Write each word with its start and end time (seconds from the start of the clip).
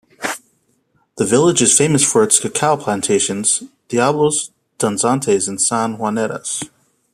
The 1.17 1.25
village 1.27 1.61
is 1.61 1.77
famous 1.77 2.03
for 2.11 2.23
its 2.23 2.39
cacao 2.39 2.75
plantations, 2.75 3.61
Diablos 3.87 4.49
danzantes 4.79 5.47
and 5.47 5.61
San 5.61 5.97
Juaneras. 5.99 6.63